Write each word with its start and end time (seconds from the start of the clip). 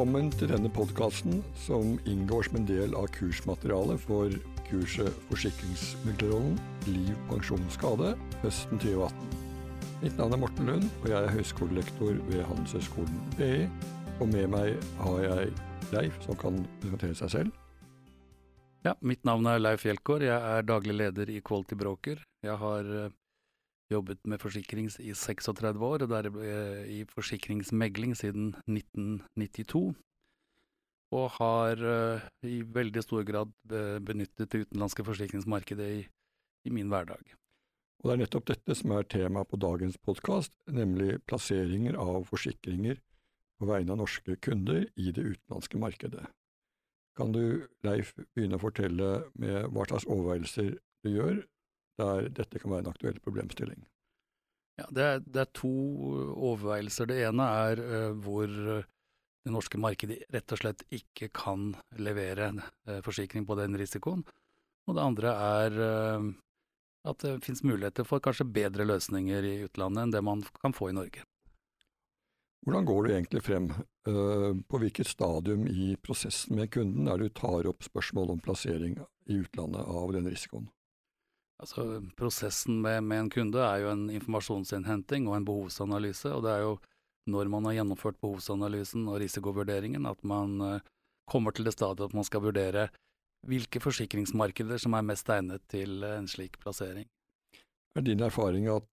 Velkommen 0.00 0.30
til 0.32 0.48
denne 0.48 0.68
podkasten 0.72 1.42
som 1.60 1.90
inngår 2.08 2.46
som 2.46 2.54
en 2.56 2.64
del 2.64 2.94
av 2.96 3.10
kursmaterialet 3.12 4.00
for 4.00 4.32
kurset 4.70 5.18
Forsikringsmeglerrollen 5.28 6.54
liv, 6.86 7.10
pensjon, 7.28 7.60
skade 7.68 8.14
høsten 8.40 8.80
2018. 8.80 9.34
Mitt 10.00 10.16
navn 10.16 10.32
er 10.32 10.40
Morten 10.40 10.72
Lund, 10.72 10.88
og 11.02 11.10
jeg 11.10 11.18
er 11.18 11.34
høyskolelektor 11.34 12.16
ved 12.30 12.40
Handelshøyskolen 12.48 13.20
BI. 13.36 13.68
Og 14.24 14.32
med 14.32 14.48
meg 14.54 14.88
har 15.02 15.20
jeg 15.26 15.52
Leif, 15.92 16.16
som 16.24 16.40
kan 16.46 16.64
presentere 16.80 17.20
seg 17.20 17.34
selv. 17.36 17.60
Ja, 18.88 18.96
mitt 19.04 19.28
navn 19.28 19.52
er 19.52 19.60
Leif 19.60 19.84
Hjelkår. 19.84 20.24
Jeg 20.30 20.54
er 20.56 20.64
daglig 20.64 20.96
leder 20.96 21.28
i 21.28 21.42
Quality 21.44 21.76
Broker. 21.76 22.24
Jeg 22.48 22.56
har 22.64 22.88
uh, 22.88 23.12
jobbet 23.90 24.22
med 24.28 24.40
forsikrings 24.42 24.98
i 25.02 25.14
36 25.16 25.82
år, 25.86 26.04
og 26.04 26.12
der 26.12 26.28
i 26.86 27.02
forsikringsmegling 27.10 28.14
siden 28.18 28.54
1992. 28.70 29.90
Og 31.10 31.26
har 31.40 31.82
uh, 31.82 32.26
i 32.46 32.60
veldig 32.62 33.02
stor 33.02 33.24
grad 33.26 33.50
benyttet 34.06 34.46
det 34.52 34.66
utenlandske 34.66 35.04
forsikringsmarkedet 35.08 35.88
i, 35.96 36.02
i 36.70 36.70
min 36.70 36.92
hverdag. 36.92 37.34
Og 38.00 38.08
det 38.08 38.14
er 38.14 38.20
nettopp 38.22 38.46
dette 38.48 38.74
som 38.78 38.94
er 38.96 39.08
tema 39.10 39.42
på 39.44 39.58
dagens 39.60 39.98
podkast, 40.00 40.54
nemlig 40.70 41.18
plasseringer 41.28 41.98
av 42.00 42.22
forsikringer 42.30 43.00
på 43.60 43.68
vegne 43.68 43.92
av 43.92 44.00
norske 44.00 44.38
kunder 44.40 44.86
i 44.96 45.10
det 45.12 45.26
utenlandske 45.34 45.80
markedet. 45.82 46.24
Kan 47.18 47.34
du, 47.34 47.66
Leif, 47.84 48.14
begynne 48.32 48.56
å 48.56 48.62
fortelle 48.62 49.10
med 49.36 49.68
hva 49.74 49.84
slags 49.90 50.06
overveielser 50.08 50.78
du 51.04 51.10
gjør 51.12 51.42
der 52.00 52.30
dette 52.40 52.60
kan 52.62 52.72
være 52.72 52.86
en 52.86 52.92
aktuell 52.92 53.20
problemstilling? 53.22 53.84
Ja, 54.80 54.88
det, 54.88 55.04
er, 55.04 55.24
det 55.24 55.44
er 55.44 55.52
to 55.56 55.70
overveielser. 56.34 57.10
Det 57.10 57.20
ene 57.28 57.46
er 57.68 57.82
uh, 57.84 58.12
hvor 58.24 58.48
det 58.48 59.52
norske 59.52 59.80
markedet 59.80 60.22
rett 60.32 60.54
og 60.56 60.60
slett 60.62 60.84
ikke 60.94 61.28
kan 61.36 61.74
levere 62.00 62.52
uh, 62.56 63.00
forsikring 63.04 63.44
på 63.48 63.58
den 63.60 63.76
risikoen. 63.80 64.24
Og 64.88 64.96
det 64.96 65.04
andre 65.04 65.34
er 65.60 65.76
uh, 65.84 66.30
at 67.08 67.24
det 67.24 67.40
finnes 67.44 67.64
muligheter 67.64 68.04
for 68.08 68.22
kanskje 68.24 68.48
bedre 68.48 68.86
løsninger 68.88 69.46
i 69.46 69.58
utlandet 69.66 70.04
enn 70.04 70.14
det 70.14 70.24
man 70.24 70.44
kan 70.60 70.76
få 70.76 70.90
i 70.90 70.96
Norge. 70.96 71.24
Hvordan 72.66 72.84
går 72.84 73.02
du 73.02 73.12
egentlig 73.14 73.42
frem? 73.44 73.70
Eh, 74.08 74.50
på 74.68 74.80
hvilket 74.82 75.08
stadium 75.08 75.64
i 75.68 75.94
prosessen 76.04 76.58
med 76.58 76.70
kunden 76.74 77.08
er 77.08 77.16
det 77.16 77.30
du 77.30 77.38
tar 77.40 77.68
opp 77.70 77.86
spørsmål 77.86 78.34
om 78.34 78.42
plassering 78.44 78.98
i 79.32 79.38
utlandet 79.40 79.80
av 79.80 80.12
den 80.12 80.28
risikoen? 80.28 80.68
Altså, 81.60 81.84
prosessen 82.16 82.80
med, 82.80 83.02
med, 83.04 83.26
en 83.26 83.30
kunde 83.32 83.60
er 83.60 83.82
jo 83.82 83.90
en 83.92 84.06
informasjonsinnhenting 84.14 85.28
og 85.28 85.36
en 85.36 85.48
behovsanalyse. 85.48 86.32
og 86.32 86.46
det 86.46 86.54
er 86.54 86.64
jo 86.64 86.78
når 87.30 87.50
man 87.52 87.68
har 87.68 87.76
gjennomført 87.76 88.16
behovsanalysen 88.22 89.04
og 89.08 89.20
risikovurderingen 89.20 90.08
at 90.08 90.22
man 90.24 90.56
uh, 90.64 90.80
kommer 91.28 91.52
til 91.52 91.68
det 91.68 91.74
stadiet 91.76 92.08
at 92.08 92.16
man 92.16 92.24
skal 92.24 92.42
vurdere 92.42 92.88
hvilke 93.46 93.80
forsikringsmarkeder 93.80 94.80
som 94.80 94.96
er 94.96 95.04
mest 95.06 95.28
egnet 95.32 95.62
til 95.68 96.02
en 96.04 96.28
slik 96.28 96.58
plassering. 96.60 97.06
Er 97.96 98.04
din 98.04 98.24
erfaring 98.24 98.68
at 98.72 98.88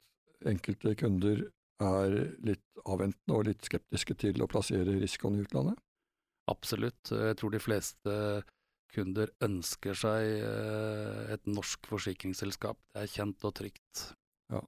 enkelte 0.47 0.95
kunder 0.99 1.47
er 1.83 2.13
litt 2.45 2.83
avventende 2.85 3.35
og 3.35 3.47
litt 3.49 3.65
skeptiske 3.67 4.15
til 4.23 4.43
å 4.43 4.49
plassere 4.49 4.99
risikoen 5.01 5.39
i 5.39 5.43
utlandet? 5.45 5.79
Absolutt. 6.51 7.11
Jeg 7.11 7.35
tror 7.39 7.53
de 7.53 7.61
fleste 7.61 8.13
kunder 8.93 9.31
ønsker 9.43 9.97
seg 9.97 10.27
eh, 10.43 11.33
et 11.35 11.49
norsk 11.49 11.89
forsikringsselskap. 11.89 12.79
Det 12.93 13.03
er 13.03 13.11
kjent 13.11 13.47
og 13.47 13.55
trygt. 13.59 14.03
Ja. 14.53 14.61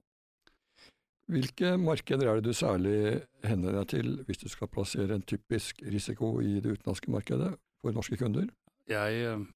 Hvilke 1.30 1.76
markeder 1.80 2.30
er 2.30 2.40
det 2.40 2.50
du 2.50 2.56
særlig 2.56 3.20
hender 3.46 3.80
deg 3.80 3.88
til 3.94 4.18
hvis 4.26 4.42
du 4.42 4.48
skal 4.52 4.70
plassere 4.72 5.16
en 5.16 5.26
typisk 5.26 5.82
risiko 5.86 6.38
i 6.42 6.58
det 6.58 6.76
utenlandske 6.76 7.12
markedet 7.14 7.54
for 7.80 7.96
norske 7.96 8.18
kunder? 8.20 8.50
Jeg 8.90 9.24
eh, 9.30 9.48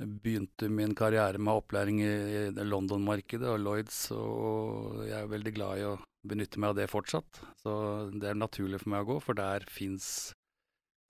begynte 0.00 0.70
min 0.72 0.94
karriere 0.96 1.38
med 1.38 1.62
opplæring 1.62 2.00
i 2.02 2.50
London-markedet 2.64 3.48
og 3.48 3.60
Lloyds, 3.60 4.06
og 4.16 5.04
jeg 5.06 5.18
er 5.20 5.32
veldig 5.32 5.54
glad 5.56 5.80
i 5.80 5.88
å 5.88 5.98
benytte 6.26 6.60
meg 6.60 6.72
av 6.72 6.80
det 6.80 6.90
fortsatt. 6.92 7.42
Så 7.60 7.72
det 8.12 8.30
er 8.30 8.38
naturlig 8.38 8.82
for 8.82 8.92
meg 8.94 9.04
å 9.04 9.14
gå, 9.14 9.18
for 9.24 9.38
der 9.38 9.64
fins 9.70 10.32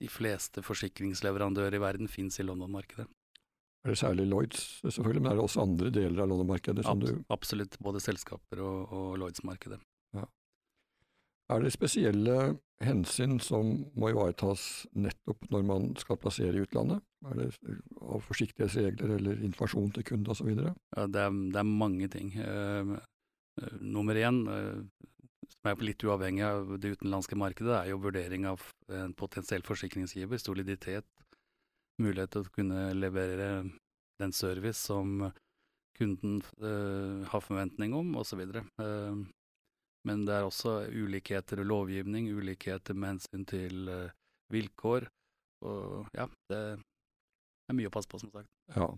de 0.01 0.09
fleste 0.09 0.63
forsikringsleverandører 0.65 1.77
i 1.77 1.83
verden 1.83 2.09
fins 2.09 2.41
i 2.41 2.47
London-markedet. 2.47 3.07
Er 3.85 3.95
det 3.95 3.99
særlig 3.99 4.27
Lloyds, 4.29 4.81
selvfølgelig, 4.85 5.23
men 5.23 5.31
er 5.31 5.39
det 5.39 5.45
også 5.45 5.63
andre 5.65 5.91
deler 5.91 6.23
av 6.23 6.29
London-markedet 6.29 6.85
du 7.01 7.23
Absolutt, 7.33 7.79
både 7.81 8.01
selskaper 8.05 8.61
og, 8.61 8.93
og 8.93 9.15
Lloyds-markedet. 9.23 9.81
Ja. 10.17 10.27
Er 11.51 11.65
det 11.65 11.73
spesielle 11.73 12.37
hensyn 12.85 13.39
som 13.41 13.73
må 13.97 14.11
ivaretas 14.13 14.87
nettopp 14.93 15.49
når 15.53 15.65
man 15.69 15.89
skal 16.01 16.21
plassere 16.21 16.57
i 16.57 16.65
utlandet? 16.67 17.01
Er 17.29 17.41
det 17.41 17.49
av 18.01 18.21
forsiktighetsregler 18.25 19.17
eller 19.17 19.41
informasjon 19.49 19.91
til 19.97 20.07
kunde 20.13 20.33
osv.? 20.33 20.53
Ja, 20.53 21.07
det 21.09 21.25
er, 21.25 21.41
det 21.53 21.61
er 21.61 21.69
mange 21.69 22.09
ting. 22.13 22.33
Uh, 22.37 22.97
uh, 23.61 23.75
nummer 23.81 24.17
én, 24.17 24.45
uh, 24.45 24.85
som 25.51 25.71
er 25.71 25.85
litt 25.85 26.05
uavhengig 26.07 26.45
av 26.47 26.75
det 26.81 26.95
utenlandske 26.97 27.39
markedet, 27.39 27.75
er 27.77 27.91
jo 27.93 28.01
vurdering 28.03 28.47
av 28.51 28.65
en 28.89 29.15
potensiell 29.19 29.65
forsikringsgiver, 29.67 30.41
soliditet, 30.41 31.07
mulighet 32.01 32.33
til 32.35 32.47
å 32.47 32.55
kunne 32.55 32.85
levere 32.97 33.51
den 34.21 34.35
service 34.37 34.81
som 34.89 35.31
kunden 36.01 36.39
har 37.29 37.45
forventning 37.45 37.93
om, 37.97 38.15
osv. 38.17 38.41
Uh, 38.81 39.21
men 40.09 40.25
det 40.25 40.37
er 40.39 40.47
også 40.49 40.79
ulikheter 40.89 41.61
i 41.61 41.67
lovgivning, 41.67 42.31
ulikheter 42.33 42.97
med 42.97 43.17
hensyn 43.17 43.45
til 43.49 43.91
uh, 43.93 44.15
vilkår. 44.53 45.11
Og 45.69 46.09
ja, 46.17 46.25
det 46.49 46.61
er 47.69 47.77
mye 47.77 47.91
å 47.91 47.93
passe 47.93 48.09
på, 48.09 48.21
som 48.23 48.33
sagt. 48.33 48.49
Ja. 48.73 48.89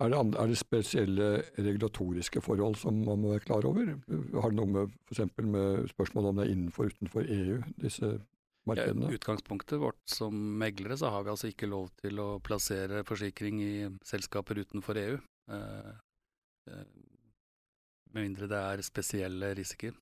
Er 0.00 0.08
det, 0.08 0.18
er 0.40 0.48
det, 0.48 0.56
spesielle 0.56 1.28
regulatoriske 1.58 2.40
forhold 2.40 2.78
som 2.80 3.02
man 3.04 3.20
må 3.20 3.34
være 3.34 3.44
klar 3.44 3.66
over? 3.68 3.90
Har 4.40 4.52
det 4.52 4.56
noe 4.56 4.72
med 4.72 4.94
f.eks. 5.10 5.26
med 5.44 5.90
spørsmål 5.92 6.30
om 6.30 6.38
det 6.40 6.46
er 6.46 6.52
innenfor 6.54 6.88
og 6.88 6.94
utenfor 6.94 7.26
EU, 7.28 7.58
disse 7.82 8.14
markedene? 8.68 9.10
Ja, 9.10 9.18
utgangspunktet 9.20 9.82
vårt 9.82 10.00
som 10.08 10.36
meglere 10.62 10.96
så 10.96 11.12
har 11.12 11.26
vi 11.26 11.34
altså 11.34 11.50
ikke 11.52 11.68
lov 11.68 11.90
til 12.00 12.22
å 12.22 12.30
plassere 12.44 13.04
forsikring 13.08 13.60
i 13.60 13.74
selskaper 14.08 14.62
utenfor 14.62 15.00
EU. 15.02 15.18
Eh, 15.52 15.90
eh, 16.72 16.86
med 18.14 18.30
mindre 18.30 18.48
det 18.50 18.62
er 18.70 18.86
spesielle 18.86 19.52
risikoer. 19.58 20.00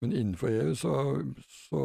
Men 0.00 0.12
innenfor 0.16 0.52
EU 0.52 0.76
så, 0.76 0.92
så, 1.44 1.80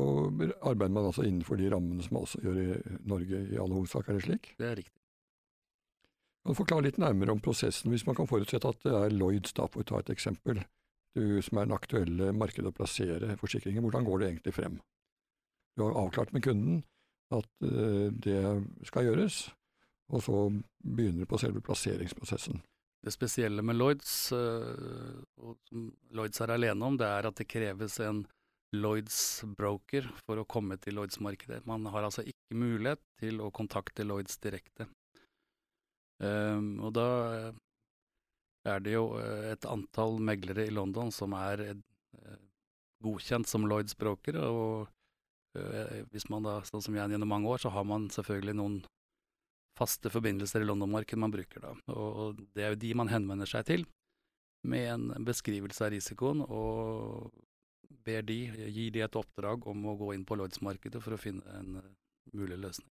arbeider 0.63 0.93
man 0.95 1.09
altså 1.09 1.23
innenfor 1.27 1.59
de 1.59 1.71
rammene 1.71 2.03
som 2.03 2.15
man 2.15 2.27
også 2.27 2.43
gjør 2.43 2.61
i 2.61 2.99
Norge 3.07 3.41
i 3.51 3.57
all 3.59 3.75
hovedsak, 3.75 4.07
er 4.07 4.19
det 4.19 4.27
slik? 4.27 4.53
Det 4.59 4.69
er 4.69 4.79
riktig. 4.83 5.04
Kan 6.45 6.53
du 6.53 6.59
forklare 6.59 6.85
litt 6.85 6.99
nærmere 7.01 7.33
om 7.33 7.39
prosessen, 7.41 7.89
hvis 7.89 8.03
man 8.05 8.13
kan 8.13 8.27
forutsette 8.29 8.69
at 8.69 8.83
det 8.85 8.91
er 8.93 9.13
Lloyds, 9.17 9.55
da, 9.57 9.65
for 9.65 9.81
å 9.81 9.87
ta 9.89 9.97
et 10.03 10.11
eksempel, 10.13 10.59
du 11.17 11.39
som 11.41 11.57
er 11.57 11.65
den 11.65 11.73
aktuelle 11.73 12.27
markedet 12.37 12.69
å 12.69 12.75
plassere 12.75 13.33
forsikringer, 13.39 13.81
hvordan 13.81 14.05
går 14.05 14.19
det 14.21 14.27
egentlig 14.27 14.51
frem? 14.53 14.75
Du 15.73 15.81
har 15.87 15.95
avklart 16.03 16.35
med 16.35 16.43
kunden 16.45 16.83
at 17.33 17.49
uh, 17.65 18.11
det 18.13 18.43
skal 18.85 19.07
gjøres, 19.07 19.39
og 20.13 20.21
så 20.21 20.43
begynner 20.85 21.25
du 21.25 21.31
på 21.31 21.39
selve 21.41 21.63
plasseringsprosessen. 21.65 22.61
Det 23.01 23.13
spesielle 23.15 23.65
med 23.65 23.79
Lloyds, 23.79 24.13
uh, 24.37 25.17
og 25.41 25.57
som 25.65 25.87
Lloyds 26.13 26.45
er 26.45 26.53
alene 26.53 26.91
om, 26.91 26.99
det 27.01 27.09
er 27.09 27.25
at 27.25 27.41
det 27.41 27.47
kreves 27.49 27.97
en 28.05 28.21
Lloyds-broker 28.75 30.11
for 30.27 30.43
å 30.43 30.45
komme 30.45 30.77
til 30.77 30.99
Lloyds-markedet. 30.99 31.63
Man 31.65 31.89
har 31.89 32.05
altså 32.05 32.21
ikke 32.21 32.59
mulighet 32.59 33.01
til 33.17 33.41
å 33.41 33.49
kontakte 33.49 34.05
Lloyds 34.05 34.37
direkte. 34.45 34.85
Um, 36.23 36.79
og 36.85 36.93
da 36.95 37.07
er 38.65 38.81
det 38.81 38.93
jo 38.95 39.09
eh, 39.19 39.51
et 39.51 39.65
antall 39.67 40.15
meglere 40.23 40.63
i 40.65 40.73
London 40.73 41.11
som 41.13 41.35
er 41.37 41.61
uh, 41.75 42.37
godkjent 43.03 43.49
som 43.49 43.67
Lloyds-brokere, 43.67 44.41
og 44.41 44.91
hvis 46.11 46.25
man 46.27 46.43
da, 46.43 46.57
sånn 46.67 46.81
som 46.83 46.95
jeg 46.97 47.13
gjennom 47.13 47.29
mange 47.31 47.47
år, 47.47 47.61
så 47.63 47.69
har 47.71 47.85
man 47.87 48.09
selvfølgelig 48.11 48.55
noen 48.59 48.73
faste 49.79 50.11
forbindelser 50.11 50.63
i 50.63 50.67
London-markedet 50.67 51.19
man 51.19 51.31
bruker 51.31 51.63
da. 51.63 51.71
Og 51.95 52.41
det 52.55 52.65
er 52.65 52.73
jo 52.73 52.81
de 52.81 52.91
man 52.99 53.11
henvender 53.11 53.47
seg 53.47 53.63
til 53.69 53.85
med 54.67 54.87
en 54.89 55.25
beskrivelse 55.27 55.85
av 55.85 55.93
risikoen, 55.93 56.41
og 56.43 57.31
ber 58.05 58.25
de, 58.25 58.39
gir 58.73 58.91
de 58.93 59.03
et 59.05 59.17
oppdrag 59.19 59.67
om 59.69 59.87
å 59.87 59.95
gå 59.99 60.11
inn 60.15 60.25
på 60.27 60.37
Lloyds-markedet 60.39 61.01
for 61.03 61.15
å 61.15 61.21
finne 61.21 61.59
en 61.59 61.79
mulig 62.33 62.57
løsning. 62.59 62.94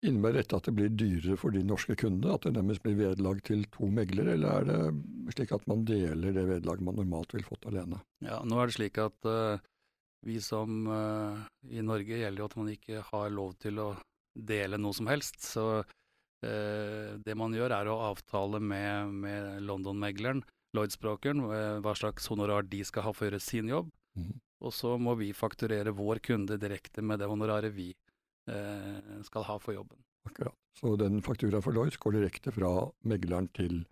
Innebærer 0.00 0.40
dette 0.40 0.56
at 0.56 0.68
det 0.68 0.72
blir 0.78 0.92
dyrere 0.96 1.36
for 1.36 1.52
de 1.52 1.60
norske 1.66 1.92
kundene, 2.00 2.32
at 2.32 2.46
det 2.46 2.54
nærmest 2.56 2.80
blir 2.84 2.96
vederlag 2.96 3.42
til 3.44 3.66
to 3.74 3.90
meglere, 3.92 4.32
eller 4.32 4.62
er 4.62 4.68
det 4.70 5.34
slik 5.36 5.52
at 5.52 5.66
man 5.68 5.84
deler 5.88 6.32
det 6.32 6.46
vederlaget 6.48 6.86
man 6.86 6.96
normalt 6.96 7.34
ville 7.36 7.48
fått 7.48 7.68
alene? 7.68 8.00
Ja, 8.24 8.38
nå 8.48 8.56
er 8.62 8.70
det 8.70 8.76
slik 8.78 9.00
at 9.02 9.28
uh, 9.28 9.60
vi 10.24 10.38
som 10.40 10.88
uh, 10.88 11.42
i 11.68 11.84
Norge 11.84 12.16
gjelder 12.22 12.40
jo 12.40 12.48
at 12.48 12.56
man 12.56 12.72
ikke 12.72 13.04
har 13.10 13.34
lov 13.34 13.52
til 13.60 13.82
å 13.84 13.90
dele 14.32 14.80
noe 14.80 14.96
som 14.96 15.10
helst. 15.10 15.42
Så 15.44 15.66
uh, 15.84 17.10
det 17.20 17.36
man 17.36 17.56
gjør, 17.56 17.76
er 17.76 17.92
å 17.92 18.00
avtale 18.08 18.60
med, 18.64 19.12
med 19.26 19.68
London-megleren, 19.68 20.40
Lloyd-språkeren, 20.76 21.42
eh, 21.50 21.78
hva 21.82 21.94
slags 21.98 22.28
honorar 22.30 22.62
de 22.62 22.84
skal 22.86 23.08
ha 23.08 23.12
for 23.14 23.26
å 23.26 23.30
gjøre 23.30 23.42
sin 23.42 23.70
jobb. 23.70 23.88
Mm. 24.18 24.36
Og 24.62 24.74
så 24.76 24.94
må 25.02 25.16
vi 25.18 25.32
fakturere 25.34 25.94
vår 25.96 26.20
kunde 26.22 26.60
direkte 26.62 27.02
med 27.02 27.18
det 27.18 27.28
honoraret 27.30 27.74
vi 27.74 27.88
skal 29.26 29.44
ha 29.46 29.58
for 29.62 29.76
jobben. 29.76 29.98
Akkurat. 30.26 30.56
Så 30.80 30.96
den 30.96 31.22
fakturaen 31.24 31.64
for 31.64 31.76
Lloyds 31.76 31.98
går 32.00 32.16
direkte 32.18 32.52
fra 32.54 32.70
megleren 33.08 33.48
til 33.56 33.82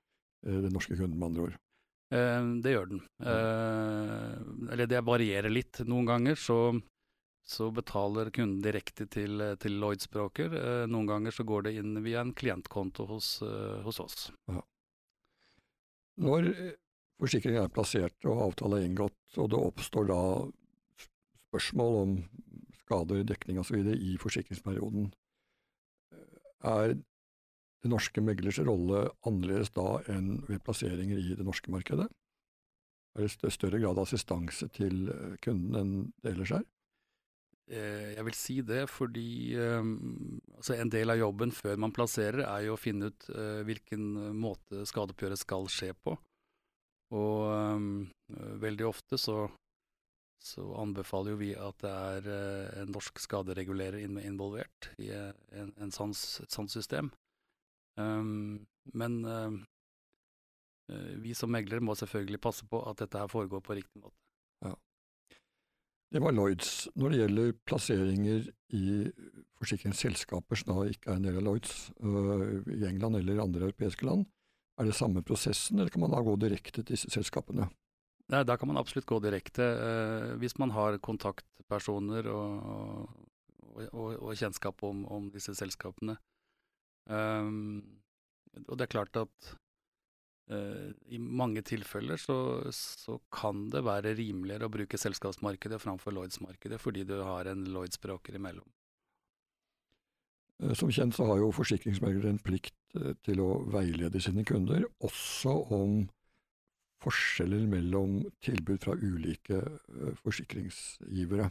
eh, 0.47 0.61
den 0.65 0.73
norske 0.75 0.97
kunden, 0.97 1.19
med 1.19 1.31
andre 1.31 1.47
ord? 1.49 1.59
Eh, 2.15 2.47
det 2.65 2.75
gjør 2.75 2.93
den. 2.93 3.03
Eh, 3.21 4.73
eller 4.73 4.91
det 4.91 5.05
varierer 5.05 5.53
litt. 5.53 5.83
Noen 5.89 6.09
ganger 6.09 6.39
så, 6.41 6.59
så 7.45 7.71
betaler 7.75 8.33
kunden 8.35 8.63
direkte 8.65 9.09
til, 9.11 9.43
til 9.61 9.79
Lloyds 9.83 10.11
broker. 10.13 10.55
Eh, 10.57 10.85
noen 10.91 11.11
ganger 11.11 11.35
så 11.35 11.47
går 11.49 11.69
det 11.69 11.77
inn 11.83 11.97
via 12.05 12.25
en 12.25 12.35
klientkonto 12.37 13.09
hos, 13.11 13.39
eh, 13.45 13.81
hos 13.85 14.01
oss. 14.05 14.29
Aha. 14.53 14.65
Når 16.19 16.51
eh, 16.55 16.77
forsikringen 17.21 17.67
er 17.67 17.75
plassert 17.75 18.31
og 18.31 18.47
avtale 18.49 18.81
er 18.81 18.89
inngått, 18.89 19.21
og 19.37 19.53
det 19.53 19.61
oppstår 19.61 20.09
da 20.09 20.23
spørsmål 21.49 22.03
om 22.05 22.17
skader, 22.89 23.25
dekning 23.29 23.61
osv. 23.61 23.83
i 23.95 24.17
forsikringsperioden, 24.21 25.13
er 26.67 26.97
det 26.97 27.91
norske 27.93 28.23
meglers 28.25 28.59
rolle 28.67 29.05
annerledes 29.29 29.71
da 29.77 30.01
enn 30.11 30.41
ved 30.49 30.65
plasseringer 30.67 31.21
i 31.21 31.37
det 31.39 31.47
norske 31.47 31.71
markedet? 31.71 32.09
Er 33.19 33.29
det 33.29 33.53
større 33.55 33.79
grad 33.79 33.99
av 33.99 34.07
assistanse 34.07 34.69
til 34.75 35.09
eh, 35.13 35.39
kunden 35.43 35.79
enn 35.79 35.95
det 36.23 36.35
ellers 36.35 36.55
er? 36.59 36.67
Eh, 37.69 38.15
jeg 38.17 38.27
vil 38.27 38.39
si 38.39 38.57
det 38.67 38.83
fordi 38.91 39.29
altså 39.59 40.79
en 40.79 40.91
del 40.93 41.15
av 41.15 41.21
jobben 41.21 41.55
før 41.55 41.79
man 41.85 41.95
plasserer, 41.95 42.43
er 42.47 42.67
jo 42.67 42.75
å 42.75 42.81
finne 42.81 43.13
ut 43.13 43.31
hvilken 43.67 44.11
måte 44.39 44.87
skadeoppgjøret 44.89 45.41
skal 45.41 45.71
skje 45.73 45.93
på. 46.03 46.17
Og 47.19 48.11
veldig 48.61 48.85
ofte 48.85 49.17
så, 49.17 49.47
så, 50.43 50.65
anbefaler 50.81 51.35
jo 51.35 51.41
vi 51.41 51.51
at 51.59 51.81
det 51.83 51.91
er 51.93 52.29
uh, 52.29 52.83
en 52.83 52.93
norsk 52.95 53.19
skaderegulerer 53.23 54.01
involvert 54.05 54.91
i 55.03 55.11
uh, 55.11 55.33
en, 55.53 55.73
en 55.83 55.95
sans, 55.95 56.23
et 56.45 56.55
sånt 56.55 56.73
system. 56.73 57.11
Um, 57.99 58.67
men 58.95 59.19
uh, 59.27 59.59
vi 61.21 61.35
som 61.37 61.51
meglere 61.53 61.85
må 61.85 61.97
selvfølgelig 61.99 62.41
passe 62.41 62.69
på 62.71 62.81
at 62.89 63.03
dette 63.03 63.21
her 63.21 63.31
foregår 63.31 63.65
på 63.65 63.77
riktig 63.81 64.01
måte. 64.01 64.17
Ja. 64.65 64.77
Det 66.15 66.23
var 66.25 66.33
Lloyds. 66.33 66.89
Når 66.97 67.13
det 67.13 67.21
gjelder 67.23 67.59
plasseringer 67.69 68.49
i 68.79 68.87
forsikringsselskaper 69.59 70.63
som 70.63 70.73
da 70.73 70.87
ikke 70.89 71.11
er 71.11 71.19
en 71.19 71.27
del 71.27 71.41
av 71.43 71.49
Lloyds, 71.51 71.91
uh, 71.99 72.63
i 72.79 72.85
England 72.89 73.19
eller 73.21 73.43
andre 73.43 73.69
europeiske 73.69 74.07
land, 74.07 74.29
er 74.79 74.87
det 74.87 74.95
samme 74.95 75.25
prosessen, 75.27 75.81
eller 75.81 75.91
kan 75.91 76.05
man 76.05 76.15
da 76.15 76.23
gå 76.23 76.37
direkte 76.39 76.79
til 76.79 76.87
disse 76.95 77.11
selskapene? 77.11 77.67
Nei, 78.29 78.43
Da 78.45 78.57
kan 78.61 78.69
man 78.69 78.77
absolutt 78.81 79.09
gå 79.09 79.21
direkte, 79.25 79.65
Eh, 79.65 80.35
hvis 80.41 80.59
man 80.59 80.71
har 80.77 80.99
kontaktpersoner 80.99 82.29
og, 82.29 83.09
og, 83.63 83.79
og, 83.93 84.11
og 84.19 84.35
kjennskap 84.37 84.83
om, 84.85 85.07
om, 85.07 85.31
disse 85.33 85.55
selskapene. 85.57 86.19
Um, 87.09 87.81
og 88.67 88.77
det 88.77 88.85
er 88.85 88.93
klart 88.93 89.17
at 89.17 89.53
uh, 90.53 90.91
i 91.09 91.17
mange 91.19 91.63
tilfeller 91.65 92.21
så, 92.21 92.69
så, 92.75 93.17
kan 93.33 93.71
det 93.73 93.81
være 93.87 94.13
rimeligere 94.19 94.69
å 94.69 94.73
bruke 94.73 95.01
selskapsmarkedet 95.01 95.81
framfor 95.81 96.13
Lloyds-markedet, 96.13 96.81
fordi 96.83 97.07
du 97.09 97.17
har 97.23 97.49
en 97.49 97.65
Lloyds-broker 97.73 98.37
imellom. 98.37 98.69
Eh, 100.63 100.75
som 100.75 100.93
kjent 100.93 101.17
så 101.17 101.27
har 101.31 101.41
jo 101.41 101.53
forsikringsmeglere 101.55 102.35
en 102.35 102.43
plikt 102.43 102.77
eh, 102.99 103.15
til 103.27 103.43
å 103.45 103.51
veilede 103.73 104.21
sine 104.23 104.45
kunder, 104.49 104.85
også 105.05 105.55
om 105.75 106.01
forskjeller 107.05 107.67
mellom 107.71 108.21
tilbud 108.45 108.83
fra 108.83 108.97
ulike 108.99 109.61
forsikringsgivere. 110.25 111.51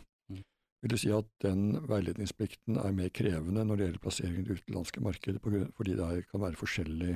Vil 0.83 0.93
du 0.93 0.97
si 0.99 1.09
at 1.13 1.29
den 1.41 1.71
veiledningsplikten 1.89 2.77
er 2.77 2.93
mer 2.93 3.09
krevende 3.15 3.63
når 3.65 3.79
det 3.79 3.87
gjelder 3.87 4.03
plassering 4.03 4.37
i 4.37 4.45
det 4.45 4.59
utenlandske 4.59 5.01
markedet, 5.01 5.41
fordi 5.75 5.95
det 5.97 6.27
kan 6.29 6.43
være 6.43 6.59
forskjellig 6.59 7.15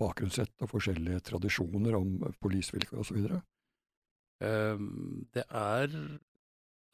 bakgrunnssett 0.00 0.54
og 0.62 0.70
forskjellige 0.74 1.24
tradisjoner 1.30 1.96
om 1.98 2.18
polisvilkår 2.42 3.02
osv.? 3.02 3.26
Um, 4.40 5.26
det 5.34 5.44
er 5.48 5.96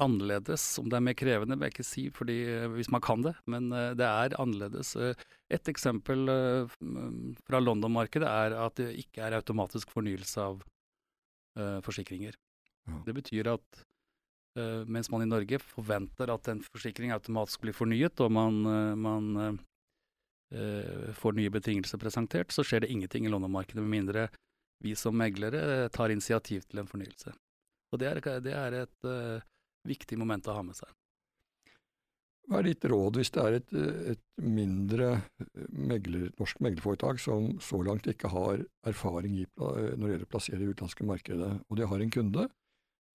annerledes. 0.03 0.65
Om 0.81 0.91
det 0.91 0.99
er 0.99 1.05
mer 1.05 1.17
krevende, 1.17 1.57
vil 1.57 1.69
jeg 1.69 1.75
ikke 1.75 1.87
si, 1.87 2.05
fordi, 2.15 2.37
eh, 2.53 2.69
hvis 2.75 2.91
man 2.93 3.03
kan 3.05 3.25
det, 3.25 3.35
men 3.51 3.71
uh, 3.73 3.93
det 3.97 4.07
er 4.07 4.37
annerledes. 4.43 4.95
Uh, 4.97 5.13
et 5.53 5.69
eksempel 5.71 6.27
fra 7.47 7.61
London-markedet 7.63 8.27
er 8.27 8.57
at 8.59 8.81
det 8.81 8.89
ikke 8.99 9.23
er 9.23 9.37
automatisk 9.39 9.93
fornyelse 9.95 10.43
av 10.43 10.65
forsikringer. 11.87 12.35
Ja. 12.91 12.97
Det 13.07 13.15
betyr 13.17 13.49
at 13.55 13.85
mens 14.91 15.09
man 15.13 15.23
i 15.23 15.29
Norge 15.31 15.61
forventer 15.63 16.33
at 16.35 16.51
en 16.51 16.65
forsikring 16.67 17.15
automatisk 17.15 17.63
blir 17.63 17.77
fornyet, 17.79 18.19
og 18.21 18.35
man, 18.35 18.59
man 18.99 19.61
får 21.15 21.39
nye 21.39 21.55
betingelser 21.55 22.03
presentert, 22.03 22.51
så 22.53 22.67
skjer 22.67 22.83
det 22.85 22.91
ingenting 22.91 23.25
i 23.25 23.33
London-markedet 23.33 23.87
med 23.87 23.95
mindre 23.95 24.27
vi 24.85 24.99
som 24.99 25.17
meglere 25.17 25.87
tar 25.95 26.13
initiativ 26.13 26.67
til 26.67 26.83
en 26.83 26.91
fornyelse. 26.91 27.33
Og 27.95 28.03
det 28.03 28.11
er, 28.11 28.25
det 28.43 28.59
er 28.59 28.81
et 28.83 29.13
viktig 29.89 30.19
moment 30.19 30.49
å 30.51 30.57
ha 30.59 30.65
med 30.67 30.79
seg. 30.79 30.91
Hva 32.47 32.61
er 32.61 32.69
ditt 32.69 32.85
råd 32.87 33.17
hvis 33.19 33.33
det 33.35 33.43
er 33.43 33.57
et, 33.59 33.73
et 34.13 34.21
mindre 34.39 35.09
megler, 35.75 36.29
norsk 36.39 36.61
meglerforetak 36.63 37.19
som 37.19 37.57
så 37.63 37.81
langt 37.83 38.07
ikke 38.07 38.31
har 38.31 38.63
erfaring 38.87 39.35
i, 39.41 39.47
når 39.59 39.97
det 39.97 40.13
gjelder 40.13 40.29
å 40.29 40.31
plassere 40.31 40.61
i 40.63 40.69
utenlandske 40.71 41.09
markedet, 41.09 41.51
og 41.67 41.81
de 41.81 41.89
har 41.91 42.05
en 42.05 42.13
kunde 42.15 42.47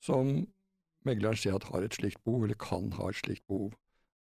som 0.04 0.34
megleren 1.08 1.40
ser 1.40 1.56
at 1.56 1.70
har 1.72 1.86
et 1.86 1.96
slikt 1.96 2.20
behov, 2.26 2.44
eller 2.46 2.60
kan 2.60 2.92
ha 2.98 3.08
et 3.10 3.22
slikt 3.22 3.46
behov. 3.48 3.72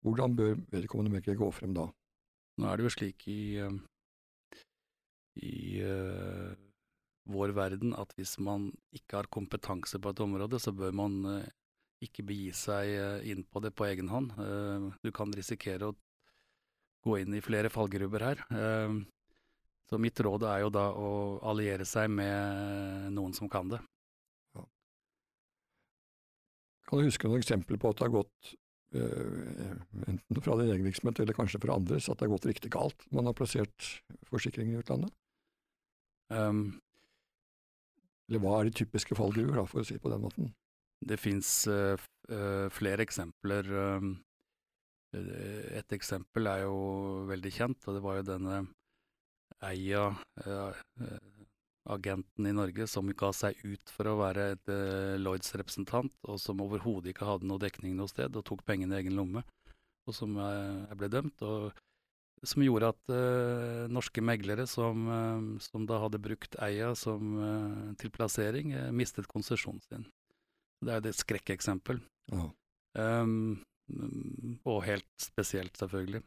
Hvordan 0.05 0.35
bør 0.37 0.59
vedkommende 0.71 1.11
megler 1.15 1.39
gå 1.39 1.49
frem 1.57 1.73
da? 1.75 1.89
Nå 2.59 2.67
er 2.67 2.77
det 2.77 2.85
jo 2.85 2.93
slik 2.93 3.25
i, 3.31 3.41
eh, 3.63 4.59
i 5.41 5.57
uh, 5.83 6.53
vår 7.31 7.55
verden 7.55 7.95
at 7.95 8.13
hvis 8.17 8.37
man 8.43 8.69
ikke 8.95 9.21
har 9.21 9.31
kompetanse 9.31 9.99
på 9.99 10.11
et 10.11 10.23
område, 10.23 10.59
så 10.59 10.75
bør 10.75 10.95
man 11.01 11.17
uh, 11.25 11.49
ikke 12.03 12.25
begi 12.27 12.51
seg 12.55 12.91
uh, 12.95 13.27
inn 13.27 13.43
på 13.43 13.61
det 13.63 13.73
på 13.75 13.87
egen 13.89 14.11
hånd. 14.11 14.33
du 15.03 15.11
kan 15.15 15.33
risikere 15.35 15.89
å 15.89 15.97
gå 17.03 17.19
inn 17.21 17.35
i 17.35 17.43
flere 17.43 17.71
fallgruber 17.71 18.23
her. 18.23 18.41
så 19.89 19.97
mitt 19.97 20.19
råd 20.19 20.43
er 20.43 20.65
jo 20.65 20.69
da 20.69 20.89
å 20.91 21.11
alliere 21.47 21.85
seg 21.87 22.09
med 22.11 23.13
noen 23.15 23.33
som 23.33 23.49
kan 23.49 23.71
det. 23.71 23.79
Kan 26.89 26.99
du 26.99 27.07
huske 27.07 27.29
noen 27.29 27.39
eksempler 27.39 27.79
på 27.79 27.91
at 27.91 28.01
det 28.01 28.07
har 28.07 28.15
gått, 28.17 28.51
enten 28.91 30.43
fra 30.43 30.57
din 30.59 30.73
egen 30.73 30.89
virksomhet 30.89 31.23
eller 31.23 31.37
kanskje 31.37 31.61
fra 31.63 31.77
andres, 31.79 32.09
at 32.09 32.19
det 32.19 32.27
har 32.27 32.35
gått 32.35 32.49
riktig 32.49 32.73
galt 32.75 33.07
man 33.15 33.29
har 33.29 33.37
plassert 33.37 33.89
forsikringer 34.27 34.75
i 34.75 34.83
utlandet? 34.83 35.15
Um, 36.29 36.81
eller 38.29 38.41
hva 38.43 38.59
er 38.59 38.69
de 38.69 38.77
typiske 38.77 39.17
fallgruver, 39.17 39.63
for 39.65 39.81
å 39.81 39.85
si 39.87 39.95
det 39.97 40.03
på 40.03 40.11
den 40.13 40.21
måten? 40.21 40.51
Det 40.99 41.17
fins 41.19 41.49
uh, 41.71 41.95
uh, 42.31 42.67
flere 42.73 43.05
eksempler. 43.05 43.69
Um, 43.99 44.17
et 45.09 45.95
eksempel 45.95 46.45
er 46.51 46.67
jo 46.67 46.75
veldig 47.29 47.51
kjent, 47.55 47.87
og 47.87 47.95
det 47.97 48.03
var 48.03 48.19
jo 48.19 48.27
denne 48.27 48.59
Eia 49.65 50.03
agenten 51.89 52.45
i 52.45 52.53
Norge 52.53 52.85
som 52.87 53.09
ga 53.17 53.31
seg 53.33 53.57
ut 53.65 53.89
for 53.89 54.11
å 54.11 54.19
være 54.19 54.51
et 54.53 54.69
uh, 54.69 55.17
Lloyds-representant, 55.17 56.13
og 56.29 56.37
som 56.43 56.61
overhodet 56.61 57.15
ikke 57.15 57.27
hadde 57.27 57.49
noe 57.49 57.61
dekning 57.63 57.97
noe 57.97 58.11
sted, 58.11 58.37
og 58.37 58.45
tok 58.45 58.61
pengene 58.67 58.99
i 58.99 59.01
egen 59.01 59.17
lomme, 59.17 59.41
og 60.05 60.15
som 60.15 60.37
ble 60.37 61.09
dømt. 61.09 61.41
og 61.41 61.71
som 62.47 62.63
gjorde 62.63 62.91
at 62.93 63.11
uh, 63.11 63.87
norske 63.91 64.21
meglere 64.23 64.65
som, 64.69 65.07
uh, 65.09 65.59
som, 65.63 65.85
da 65.89 65.99
hadde 66.03 66.21
brukt 66.23 66.55
Eia 66.63 66.93
som, 66.95 67.35
uh, 67.39 67.89
til 67.99 68.11
plassering, 68.15 68.73
mistet 68.95 69.27
konsesjonen 69.31 69.81
sin. 69.87 70.07
Det 70.79 70.95
er 70.95 71.07
et 71.09 71.17
skrekkeksempel. 71.19 71.99
Um, 72.31 73.59
og 74.67 74.83
helt 74.85 75.09
spesielt, 75.21 75.77
selvfølgelig. 75.77 76.21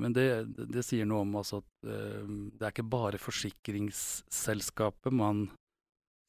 Men 0.00 0.14
det, 0.14 0.26
det, 0.70 0.84
sier 0.86 1.06
noe 1.08 1.24
om 1.24 1.36
altså 1.40 1.60
at 1.62 1.88
uh, 1.88 2.26
det 2.54 2.62
er 2.62 2.72
ikke 2.72 2.92
bare 2.92 3.18
forsikringsselskapet 3.20 5.14
man 5.14 5.48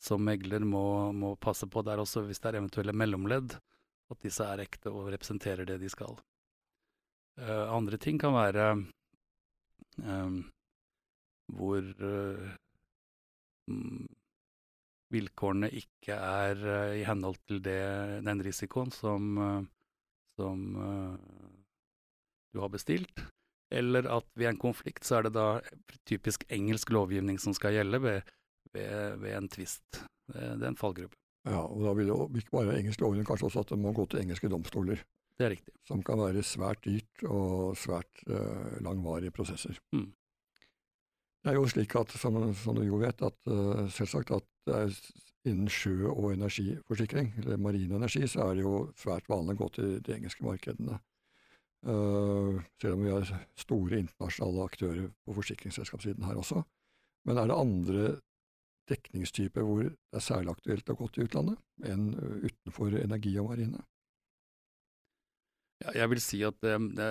som 0.01 0.24
megler 0.25 0.63
må, 0.65 1.12
må, 1.13 1.36
passe 1.38 1.67
på, 1.69 1.83
det 1.86 1.93
er 1.93 2.01
også 2.01 2.24
hvis 2.25 2.41
det 2.41 2.50
er 2.50 2.57
eventuelle 2.57 2.95
mellomledd, 2.98 3.53
at 4.12 4.24
disse 4.25 4.43
er 4.43 4.63
ekte 4.63 4.89
og 4.89 5.12
representerer 5.13 5.67
det 5.69 5.77
de 5.83 5.89
skal. 5.93 6.17
Uh, 7.38 7.69
andre 7.69 7.98
ting 8.01 8.17
kan 8.21 8.33
være 8.33 8.65
um, 10.01 10.41
hvor 11.53 11.86
uh, 12.01 12.50
vilkårene 15.11 15.69
ikke 15.75 16.15
er 16.15 16.63
i 16.97 17.03
henhold 17.07 17.37
til 17.47 17.61
det, 17.63 17.81
den 18.25 18.41
risikoen 18.45 18.91
som, 18.95 19.35
som 20.39 20.65
du 22.51 22.63
har 22.63 22.71
bestilt 22.73 23.21
eller 23.71 24.07
at 24.11 24.27
ved 24.35 24.51
en 24.51 24.59
konflikt 24.59 25.07
så 25.07 25.19
er 25.19 25.27
det 25.27 25.33
da 25.37 25.47
typisk 26.09 26.43
engelsk 26.51 26.91
lovgivning 26.91 27.39
som 27.39 27.55
skal 27.55 27.77
gjelde 27.77 28.01
ved, 28.03 28.31
ved, 28.75 29.17
ved 29.23 29.37
en 29.37 29.49
tvist. 29.51 30.03
Det, 30.27 30.43
er 30.59 30.67
en 30.67 30.79
fallgruppe. 30.79 31.17
Ja, 31.47 31.63
og 31.63 31.81
da 31.85 31.95
vil 31.97 32.11
det 32.11 32.43
ikke 32.43 32.57
bare 32.57 32.77
engelsk 32.77 33.01
lovgivning, 33.01 33.27
kanskje 33.27 33.47
også 33.47 33.63
at 33.63 33.73
det 33.73 33.79
må 33.81 33.93
gå 33.95 34.05
til 34.11 34.21
engelske 34.21 34.51
domstoler. 34.51 35.01
Det 35.39 35.47
er 35.47 35.53
riktig. 35.55 35.73
Som 35.87 36.03
kan 36.05 36.19
være 36.19 36.43
svært 36.45 36.83
dyrt 36.85 37.23
og 37.25 37.77
svært 37.79 38.25
uh, 38.29 38.77
langvarige 38.83 39.33
prosesser. 39.33 39.79
Mm. 39.95 40.11
Det 41.41 41.49
er 41.49 41.57
jo 41.57 41.65
slik 41.71 41.95
at, 41.97 42.11
som, 42.21 42.37
som 42.53 42.77
du 42.77 42.83
jo 42.85 42.99
vet, 43.01 43.23
at 43.25 43.49
uh, 43.49 43.87
selvsagt 43.89 44.35
at 44.35 44.45
det 44.67 44.77
er 44.77 44.97
innen 45.49 45.69
sjø- 45.73 46.11
og 46.11 46.33
energiforsikring, 46.35 47.31
eller 47.41 47.57
marin 47.57 47.95
energi, 47.97 48.27
så 48.29 48.45
er 48.45 48.57
det 48.57 48.65
jo 48.65 48.91
svært 48.99 49.29
vanlig 49.29 49.57
å 49.57 49.61
gå 49.63 49.69
til 49.77 49.95
de 50.05 50.15
engelske 50.17 50.45
markedene. 50.45 50.99
Uh, 51.81 52.61
selv 52.81 52.93
om 52.93 53.05
vi 53.07 53.09
har 53.09 53.31
store 53.57 54.03
internasjonale 54.03 54.67
aktører 54.69 55.07
på 55.25 55.33
forsikringsselskapssiden 55.33 56.27
her 56.27 56.37
også. 56.37 56.61
Men 57.25 57.39
er 57.41 57.49
det 57.49 57.57
andre 57.57 58.03
dekningstyper 58.91 59.65
hvor 59.65 59.81
det 59.87 59.95
er 60.13 60.25
særlig 60.25 60.53
aktuelt 60.53 60.91
å 60.93 60.97
gå 60.99 61.07
til 61.09 61.25
utlandet 61.25 61.89
enn 61.89 62.11
utenfor 62.45 62.97
energi 63.01 63.33
og 63.41 63.49
marine? 63.49 63.81
Jeg 65.81 66.09
vil 66.11 66.21
si 66.21 66.39
at 66.45 66.57
det, 66.61 67.07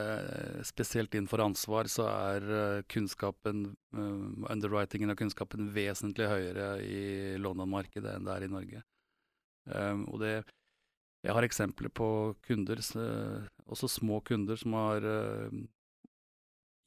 spesielt 0.69 1.15
innenfor 1.17 1.43
ansvar 1.43 1.89
så 1.91 2.07
er 2.11 2.47
uh, 2.47 2.83
kunnskapen, 2.91 3.65
uh, 3.97 4.47
underwritingen 4.53 5.11
og 5.11 5.19
kunnskapen 5.19 5.73
vesentlig 5.75 6.29
høyere 6.31 6.69
i 6.85 7.03
London-markedet 7.43 8.15
enn 8.15 8.29
det 8.29 8.37
er 8.37 8.47
i 8.47 8.53
Norge. 8.53 8.83
Um, 9.71 10.07
og 10.13 10.23
det, 10.23 10.35
jeg 11.27 11.37
har 11.37 11.47
eksempler 11.47 11.91
på 11.93 12.09
kunder, 12.47 12.81
også 13.67 13.91
små 13.91 14.21
kunder, 14.25 14.57
som 14.61 14.79
har 14.79 15.05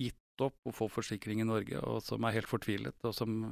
gitt 0.02 0.42
opp 0.42 0.58
å 0.66 0.74
få 0.74 0.88
forsikring 0.90 1.44
i 1.44 1.48
Norge, 1.48 1.78
og 1.86 2.02
som 2.02 2.26
er 2.26 2.40
helt 2.40 2.50
fortvilet, 2.50 2.98
og 3.06 3.14
som 3.14 3.44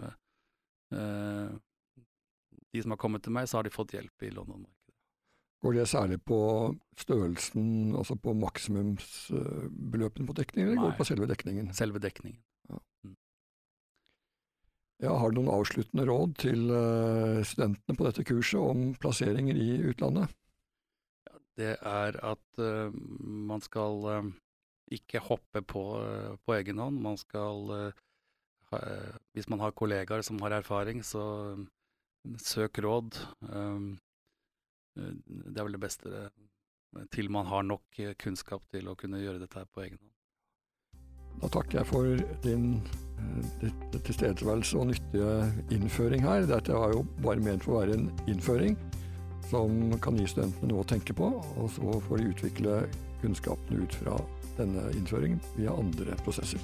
De 2.71 2.81
som 2.81 2.91
har 2.91 2.99
kommet 2.99 3.23
til 3.23 3.35
meg, 3.35 3.45
så 3.47 3.59
har 3.59 3.67
de 3.67 3.75
fått 3.75 3.93
hjelp 3.93 4.25
i 4.25 4.33
London-markedet. 4.33 4.80
Går 5.61 5.75
det 5.77 5.89
særlig 5.91 6.17
på 6.25 6.37
størrelsen, 6.97 7.93
altså 7.93 8.15
på 8.17 8.33
maksimumsbeløpene 8.33 10.25
på 10.25 10.33
dekning, 10.33 10.65
eller 10.65 10.81
går 10.81 10.89
det 10.89 10.97
på 10.97 11.05
selve 11.05 11.27
dekningen? 11.29 11.69
Selve 11.77 12.01
dekningen. 12.01 12.39
Ja. 12.69 12.79
Mm. 13.05 13.15
Ja, 15.05 15.13
har 15.21 15.35
noen 15.37 15.51
avsluttende 15.53 16.07
råd 16.09 16.33
til 16.41 16.65
uh, 16.73 17.45
studentene 17.45 17.97
på 17.97 18.07
dette 18.07 18.25
kurset 18.25 18.57
om 18.57 18.91
plasseringer 19.01 19.57
i 19.57 19.69
utlandet? 19.91 20.33
Ja, 21.29 21.37
det 21.61 21.71
er 21.77 22.17
at 22.33 22.61
uh, 22.61 22.89
man 23.53 23.61
skal 23.61 24.05
uh, 24.09 24.31
ikke 24.89 25.21
hoppe 25.29 25.61
på 25.61 25.83
på 26.41 26.57
egen 26.57 26.81
hånd. 26.81 26.97
Man 26.99 27.17
skal 27.21 27.93
Hvis 29.35 29.49
man 29.51 29.59
har 29.59 29.71
kollegaer 29.75 30.21
som 30.23 30.39
har 30.41 30.51
erfaring, 30.51 31.03
så 31.03 31.55
søk 32.39 32.79
råd. 32.79 33.17
Eh, 34.99 35.13
det 35.25 35.57
er 35.57 35.67
vel 35.67 35.77
det 35.77 35.83
beste 35.83 36.11
eh, 36.11 37.05
til 37.13 37.31
man 37.31 37.47
har 37.49 37.65
nok 37.67 37.99
eh, 37.99 38.15
kunnskap 38.19 38.65
til 38.71 38.89
å 38.91 38.97
kunne 38.99 39.21
gjøre 39.21 39.43
dette 39.43 39.65
på 39.71 39.85
egen 39.85 39.99
hånd. 39.99 40.09
Da 41.41 41.47
takker 41.49 41.79
jeg 41.79 41.87
for 41.89 42.23
din 42.43 42.65
tilstedeværelse 44.03 44.77
og 44.77 44.89
nyttige 44.91 45.29
innføring 45.73 46.25
her. 46.27 46.43
Dette 46.49 46.75
var 46.75 46.93
jo 46.93 47.05
bare 47.23 47.41
ment 47.41 47.65
for 47.65 47.77
å 47.77 47.79
være 47.81 47.97
en 47.97 48.09
innføring 48.29 48.75
som 49.49 49.95
kan 50.03 50.19
gi 50.19 50.27
studentene 50.29 50.69
noe 50.71 50.83
å 50.83 50.87
tenke 50.87 51.15
på, 51.17 51.31
og 51.39 51.71
så 51.75 51.97
får 52.07 52.21
de 52.21 52.29
utvikle 52.35 52.77
kunnskapene 53.23 53.83
ut 53.83 53.97
fra 54.03 54.19
denne 54.59 54.85
innføringen 54.95 55.41
via 55.57 55.73
andre 55.75 56.19
prosesser. 56.25 56.61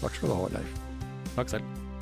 Takk 0.00 0.16
skal 0.16 0.32
du 0.32 0.38
ha, 0.38 0.52
Leif. 0.56 0.78
Takk 1.34 1.56
selv. 1.56 1.93